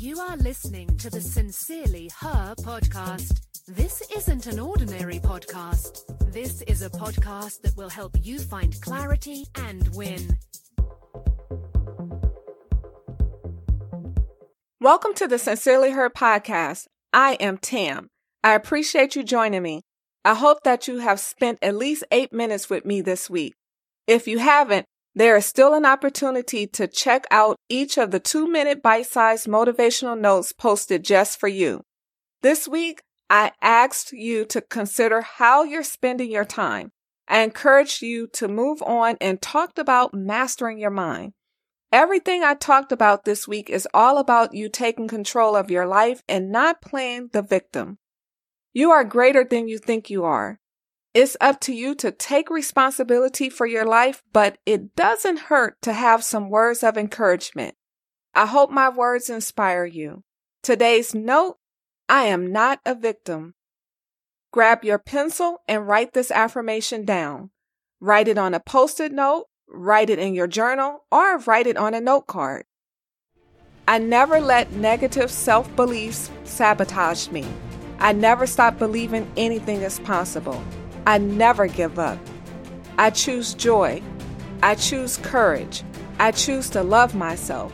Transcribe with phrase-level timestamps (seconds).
[0.00, 3.40] You are listening to the Sincerely Her podcast.
[3.66, 6.04] This isn't an ordinary podcast.
[6.32, 10.38] This is a podcast that will help you find clarity and win.
[14.80, 16.84] Welcome to the Sincerely Her podcast.
[17.12, 18.06] I am Tam.
[18.44, 19.82] I appreciate you joining me.
[20.24, 23.54] I hope that you have spent at least eight minutes with me this week.
[24.06, 24.86] If you haven't,
[25.18, 29.48] there is still an opportunity to check out each of the two minute bite sized
[29.48, 31.82] motivational notes posted just for you.
[32.42, 36.90] This week, I asked you to consider how you're spending your time.
[37.26, 41.32] I encouraged you to move on and talked about mastering your mind.
[41.90, 46.22] Everything I talked about this week is all about you taking control of your life
[46.28, 47.98] and not playing the victim.
[48.72, 50.60] You are greater than you think you are.
[51.14, 55.92] It's up to you to take responsibility for your life, but it doesn't hurt to
[55.92, 57.74] have some words of encouragement.
[58.34, 60.22] I hope my words inspire you.
[60.62, 61.56] Today's note
[62.08, 63.54] I am not a victim.
[64.52, 67.50] Grab your pencil and write this affirmation down.
[68.00, 71.76] Write it on a post it note, write it in your journal, or write it
[71.76, 72.64] on a note card.
[73.86, 77.46] I never let negative self beliefs sabotage me.
[77.98, 80.62] I never stop believing anything is possible.
[81.08, 82.18] I never give up.
[82.98, 84.02] I choose joy.
[84.62, 85.82] I choose courage.
[86.18, 87.72] I choose to love myself.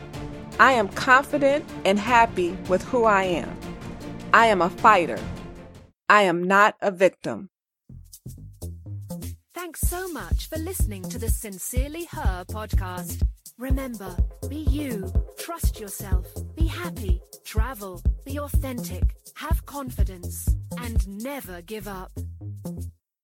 [0.61, 3.51] I am confident and happy with who I am.
[4.33, 5.19] I am a fighter.
[6.09, 7.49] I am not a victim.
[9.53, 13.27] Thanks so much for listening to the Sincerely Her podcast.
[13.59, 14.17] Remember,
[14.49, 16.25] be you, trust yourself,
[16.55, 22.13] be happy, travel, be authentic, have confidence, and never give up.